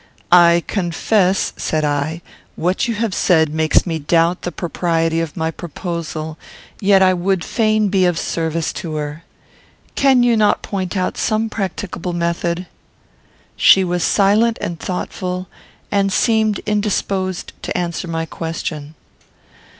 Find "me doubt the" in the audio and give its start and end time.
3.85-4.51